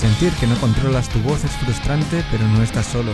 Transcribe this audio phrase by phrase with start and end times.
[0.00, 3.12] Sentir que no controlas tu voz es frustrante, pero no estás solo.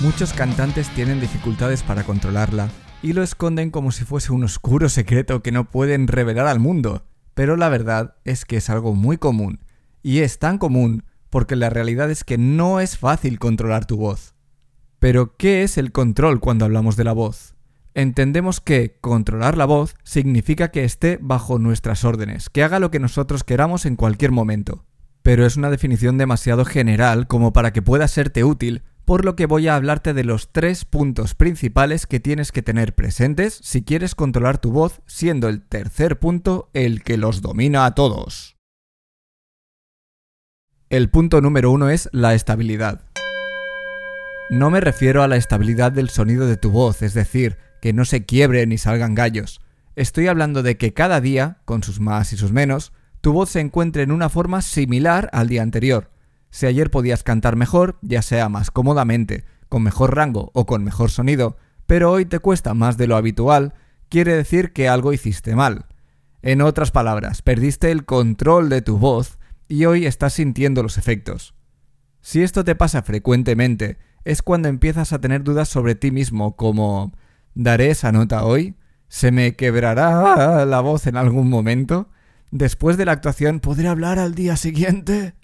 [0.00, 2.70] Muchos cantantes tienen dificultades para controlarla
[3.02, 7.04] y lo esconden como si fuese un oscuro secreto que no pueden revelar al mundo.
[7.34, 9.60] Pero la verdad es que es algo muy común.
[10.02, 14.34] Y es tan común porque la realidad es que no es fácil controlar tu voz.
[15.00, 17.56] Pero, ¿qué es el control cuando hablamos de la voz?
[17.92, 23.00] Entendemos que controlar la voz significa que esté bajo nuestras órdenes, que haga lo que
[23.00, 24.86] nosotros queramos en cualquier momento
[25.22, 29.46] pero es una definición demasiado general como para que pueda serte útil, por lo que
[29.46, 34.14] voy a hablarte de los tres puntos principales que tienes que tener presentes si quieres
[34.14, 38.56] controlar tu voz, siendo el tercer punto el que los domina a todos.
[40.88, 43.06] El punto número uno es la estabilidad.
[44.50, 48.04] No me refiero a la estabilidad del sonido de tu voz, es decir, que no
[48.04, 49.62] se quiebre ni salgan gallos.
[49.96, 53.60] Estoy hablando de que cada día, con sus más y sus menos, tu voz se
[53.60, 56.10] encuentre en una forma similar al día anterior.
[56.50, 61.10] Si ayer podías cantar mejor, ya sea más cómodamente, con mejor rango o con mejor
[61.10, 61.56] sonido,
[61.86, 63.74] pero hoy te cuesta más de lo habitual,
[64.08, 65.86] quiere decir que algo hiciste mal.
[66.42, 71.54] En otras palabras, perdiste el control de tu voz y hoy estás sintiendo los efectos.
[72.20, 77.12] Si esto te pasa frecuentemente, es cuando empiezas a tener dudas sobre ti mismo como
[77.54, 78.74] ¿daré esa nota hoy?
[79.06, 82.10] ¿Se me quebrará la voz en algún momento?
[82.52, 85.34] Después de la actuación, ¿podré hablar al día siguiente?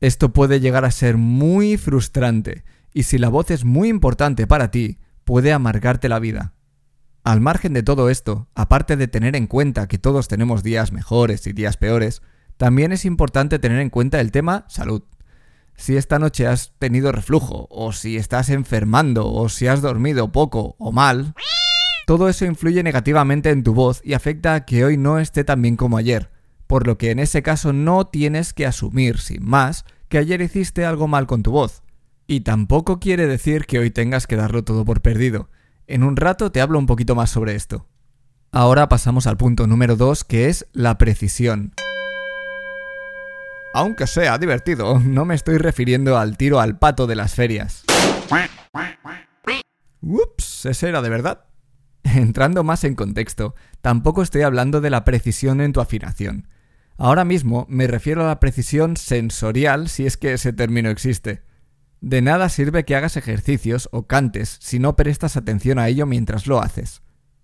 [0.00, 4.70] Esto puede llegar a ser muy frustrante, y si la voz es muy importante para
[4.70, 6.54] ti, puede amargarte la vida.
[7.22, 11.46] Al margen de todo esto, aparte de tener en cuenta que todos tenemos días mejores
[11.46, 12.22] y días peores,
[12.56, 15.02] también es importante tener en cuenta el tema salud.
[15.76, 20.76] Si esta noche has tenido reflujo, o si estás enfermando, o si has dormido poco
[20.78, 21.34] o mal,
[22.12, 25.62] todo eso influye negativamente en tu voz y afecta a que hoy no esté tan
[25.62, 26.28] bien como ayer,
[26.66, 30.84] por lo que en ese caso no tienes que asumir, sin más, que ayer hiciste
[30.84, 31.82] algo mal con tu voz.
[32.26, 35.48] Y tampoco quiere decir que hoy tengas que darlo todo por perdido.
[35.86, 37.86] En un rato te hablo un poquito más sobre esto.
[38.50, 41.72] Ahora pasamos al punto número 2, que es la precisión.
[43.72, 47.84] Aunque sea divertido, no me estoy refiriendo al tiro al pato de las ferias.
[50.02, 51.46] Ups, ese era de verdad.
[52.14, 56.48] Entrando más en contexto, tampoco estoy hablando de la precisión en tu afinación.
[56.96, 61.42] Ahora mismo me refiero a la precisión sensorial si es que ese término existe.
[62.00, 66.46] De nada sirve que hagas ejercicios o cantes si no prestas atención a ello mientras
[66.46, 67.02] lo haces.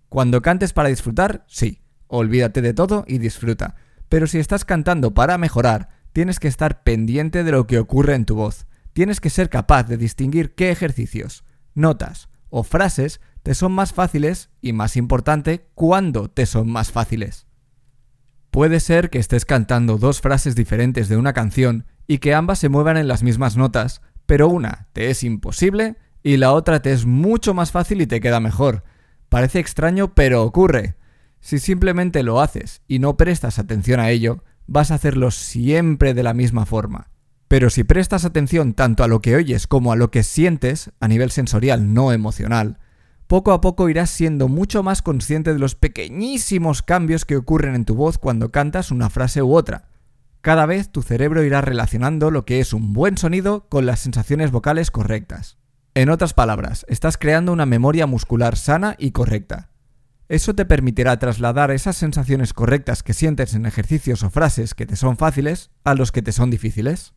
[0.09, 3.77] Cuando cantes para disfrutar, sí, olvídate de todo y disfruta.
[4.09, 8.25] Pero si estás cantando para mejorar, tienes que estar pendiente de lo que ocurre en
[8.25, 8.67] tu voz.
[8.93, 14.51] Tienes que ser capaz de distinguir qué ejercicios, notas o frases te son más fáciles
[14.61, 17.47] y, más importante, cuándo te son más fáciles.
[18.51, 22.69] Puede ser que estés cantando dos frases diferentes de una canción y que ambas se
[22.69, 27.07] muevan en las mismas notas, pero una te es imposible y la otra te es
[27.07, 28.85] mucho más fácil y te queda mejor.
[29.31, 30.97] Parece extraño, pero ocurre.
[31.41, 36.23] Si simplemente lo haces y no prestas atención a ello, vas a hacerlo siempre de
[36.23, 37.09] la misma forma.
[37.49, 41.09] Pero si prestas atención tanto a lo que oyes como a lo que sientes, a
[41.09, 42.79] nivel sensorial, no emocional,
[43.29, 47.85] poco a poco irás siendo mucho más consciente de los pequeñísimos cambios que ocurren en
[47.85, 49.89] tu voz cuando cantas una frase u otra.
[50.41, 54.51] Cada vez tu cerebro irá relacionando lo que es un buen sonido con las sensaciones
[54.51, 55.59] vocales correctas.
[55.95, 59.69] En otras palabras, estás creando una memoria muscular sana y correcta.
[60.31, 64.97] Eso te permitirá trasladar esas sensaciones correctas que sientes en ejercicios o frases que te
[64.97, 67.13] son fáciles a los que te son difíciles.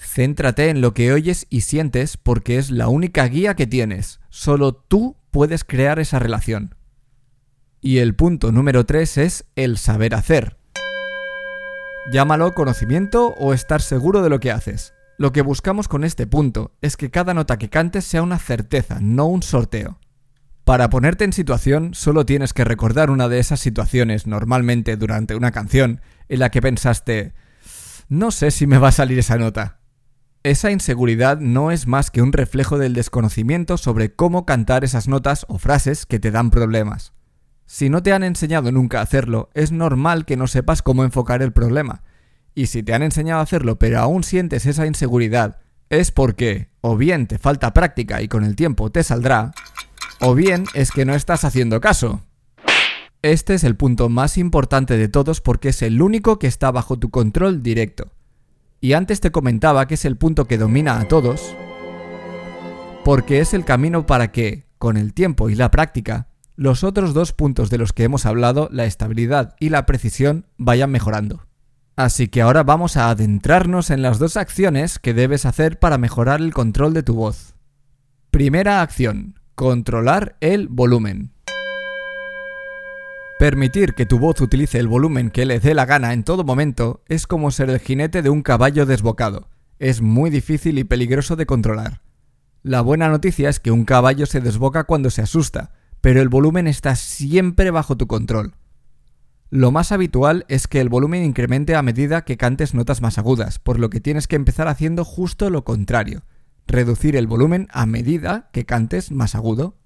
[0.00, 4.20] Céntrate en lo que oyes y sientes porque es la única guía que tienes.
[4.30, 6.74] Solo tú puedes crear esa relación.
[7.82, 10.56] Y el punto número 3 es el saber hacer.
[12.10, 14.94] Llámalo conocimiento o estar seguro de lo que haces.
[15.18, 18.98] Lo que buscamos con este punto es que cada nota que cantes sea una certeza,
[19.00, 20.00] no un sorteo.
[20.64, 25.52] Para ponerte en situación, solo tienes que recordar una de esas situaciones, normalmente durante una
[25.52, 27.34] canción, en la que pensaste,
[28.08, 29.79] no sé si me va a salir esa nota.
[30.42, 35.44] Esa inseguridad no es más que un reflejo del desconocimiento sobre cómo cantar esas notas
[35.48, 37.12] o frases que te dan problemas.
[37.66, 41.42] Si no te han enseñado nunca a hacerlo, es normal que no sepas cómo enfocar
[41.42, 42.02] el problema.
[42.54, 45.58] Y si te han enseñado a hacerlo pero aún sientes esa inseguridad,
[45.90, 49.52] es porque o bien te falta práctica y con el tiempo te saldrá,
[50.20, 52.22] o bien es que no estás haciendo caso.
[53.20, 56.98] Este es el punto más importante de todos porque es el único que está bajo
[56.98, 58.10] tu control directo.
[58.80, 61.54] Y antes te comentaba que es el punto que domina a todos,
[63.04, 67.32] porque es el camino para que, con el tiempo y la práctica, los otros dos
[67.32, 71.46] puntos de los que hemos hablado, la estabilidad y la precisión, vayan mejorando.
[71.96, 76.40] Así que ahora vamos a adentrarnos en las dos acciones que debes hacer para mejorar
[76.40, 77.54] el control de tu voz.
[78.30, 81.32] Primera acción, controlar el volumen.
[83.40, 87.02] Permitir que tu voz utilice el volumen que le dé la gana en todo momento
[87.08, 89.48] es como ser el jinete de un caballo desbocado.
[89.78, 92.02] Es muy difícil y peligroso de controlar.
[92.62, 95.72] La buena noticia es que un caballo se desboca cuando se asusta,
[96.02, 98.56] pero el volumen está siempre bajo tu control.
[99.48, 103.58] Lo más habitual es que el volumen incremente a medida que cantes notas más agudas,
[103.58, 106.24] por lo que tienes que empezar haciendo justo lo contrario,
[106.66, 109.79] reducir el volumen a medida que cantes más agudo.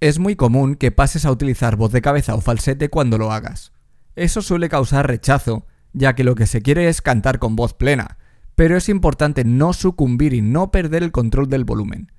[0.00, 3.72] Es muy común que pases a utilizar voz de cabeza o falsete cuando lo hagas.
[4.14, 5.64] Eso suele causar rechazo,
[5.94, 8.18] ya que lo que se quiere es cantar con voz plena,
[8.54, 12.12] pero es importante no sucumbir y no perder el control del volumen.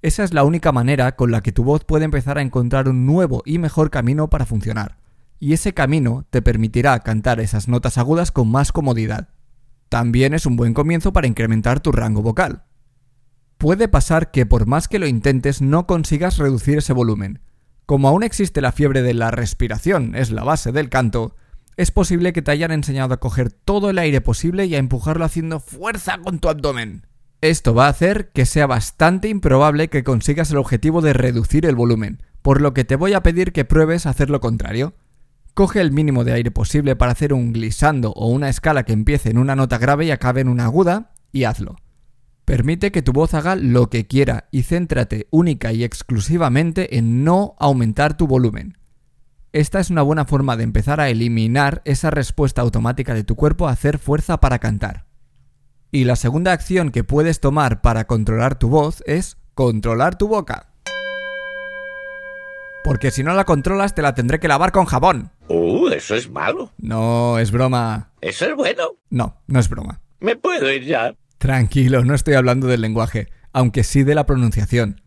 [0.00, 3.04] Esa es la única manera con la que tu voz puede empezar a encontrar un
[3.04, 4.98] nuevo y mejor camino para funcionar,
[5.40, 9.30] y ese camino te permitirá cantar esas notas agudas con más comodidad.
[9.88, 12.62] También es un buen comienzo para incrementar tu rango vocal.
[13.58, 17.40] Puede pasar que por más que lo intentes no consigas reducir ese volumen.
[17.86, 21.34] Como aún existe la fiebre de la respiración, es la base del canto,
[21.76, 25.24] es posible que te hayan enseñado a coger todo el aire posible y a empujarlo
[25.24, 27.06] haciendo fuerza con tu abdomen.
[27.40, 31.74] Esto va a hacer que sea bastante improbable que consigas el objetivo de reducir el
[31.74, 34.94] volumen, por lo que te voy a pedir que pruebes hacer lo contrario.
[35.54, 39.30] Coge el mínimo de aire posible para hacer un glissando o una escala que empiece
[39.30, 41.76] en una nota grave y acabe en una aguda, y hazlo.
[42.48, 47.54] Permite que tu voz haga lo que quiera y céntrate única y exclusivamente en no
[47.58, 48.78] aumentar tu volumen.
[49.52, 53.68] Esta es una buena forma de empezar a eliminar esa respuesta automática de tu cuerpo
[53.68, 55.04] a hacer fuerza para cantar.
[55.92, 60.72] Y la segunda acción que puedes tomar para controlar tu voz es controlar tu boca.
[62.82, 65.32] Porque si no la controlas te la tendré que lavar con jabón.
[65.48, 66.72] Uh, eso es malo.
[66.78, 68.10] No, es broma.
[68.22, 68.84] Eso es bueno.
[69.10, 70.00] No, no es broma.
[70.20, 71.14] ¿Me puedo ir ya?
[71.38, 75.02] Tranquilo, no estoy hablando del lenguaje, aunque sí de la pronunciación.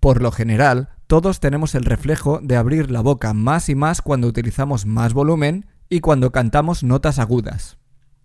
[0.00, 4.26] Por lo general, todos tenemos el reflejo de abrir la boca más y más cuando
[4.26, 7.76] utilizamos más volumen y cuando cantamos notas agudas.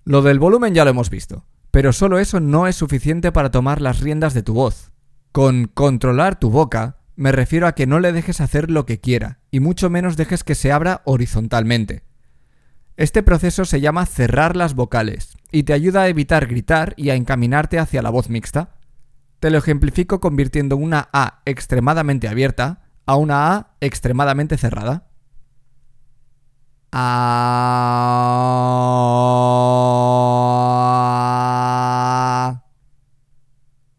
[0.06, 3.81] Lo del volumen ya lo hemos visto, pero solo eso no es suficiente para tomar
[3.81, 4.92] las riendas de tu voz.
[5.33, 9.42] Con controlar tu boca me refiero a que no le dejes hacer lo que quiera,
[9.51, 12.03] y mucho menos dejes que se abra horizontalmente.
[12.95, 17.15] Este proceso se llama cerrar las vocales y te ayuda a evitar gritar y a
[17.15, 18.75] encaminarte hacia la voz mixta.
[19.39, 25.07] Te lo ejemplifico convirtiendo una A extremadamente abierta a una A extremadamente cerrada.
[26.92, 27.81] A...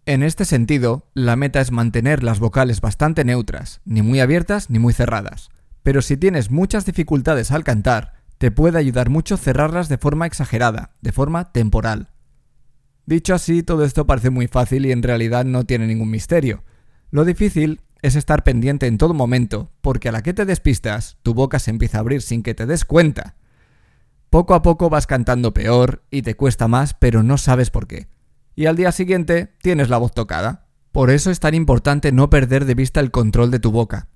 [0.05, 4.79] En este sentido, la meta es mantener las vocales bastante neutras, ni muy abiertas ni
[4.79, 5.51] muy cerradas.
[5.83, 10.97] Pero si tienes muchas dificultades al cantar, te puede ayudar mucho cerrarlas de forma exagerada,
[11.01, 12.09] de forma temporal.
[13.07, 16.65] Dicho así, todo esto parece muy fácil y en realidad no tiene ningún misterio.
[17.13, 21.35] Lo difícil es estar pendiente en todo momento, porque a la que te despistas, tu
[21.35, 23.37] boca se empieza a abrir sin que te des cuenta.
[24.29, 28.09] Poco a poco vas cantando peor y te cuesta más, pero no sabes por qué.
[28.57, 30.67] Y al día siguiente tienes la voz tocada.
[30.91, 34.09] Por eso es tan importante no perder de vista el control de tu boca.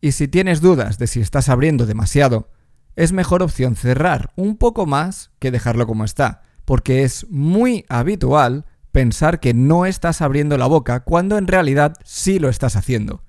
[0.00, 2.48] Y si tienes dudas de si estás abriendo demasiado,
[2.96, 8.66] es mejor opción cerrar un poco más que dejarlo como está, porque es muy habitual
[8.92, 13.22] pensar que no estás abriendo la boca cuando en realidad sí lo estás haciendo.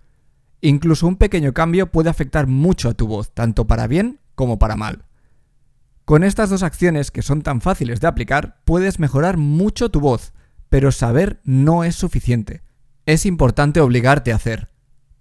[0.62, 4.76] Incluso un pequeño cambio puede afectar mucho a tu voz, tanto para bien como para
[4.76, 5.06] mal.
[6.06, 10.34] Con estas dos acciones que son tan fáciles de aplicar, puedes mejorar mucho tu voz,
[10.68, 12.62] pero saber no es suficiente.
[13.06, 14.70] Es importante obligarte a hacer.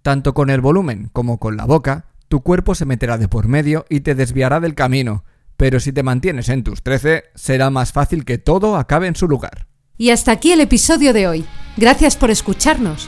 [0.03, 3.85] Tanto con el volumen como con la boca, tu cuerpo se meterá de por medio
[3.91, 5.23] y te desviará del camino,
[5.59, 9.29] pero si te mantienes en tus 13, será más fácil que todo acabe en su
[9.29, 9.67] lugar.
[9.99, 11.45] Y hasta aquí el episodio de hoy.
[11.77, 13.07] Gracias por escucharnos.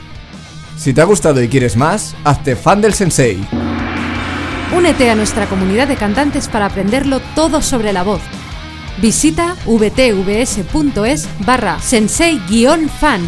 [0.77, 3.43] Si te ha gustado y quieres más, hazte fan del sensei.
[4.77, 8.21] Únete a nuestra comunidad de cantantes para aprenderlo todo sobre la voz.
[9.01, 13.27] Visita vtvs.es barra sensei-fan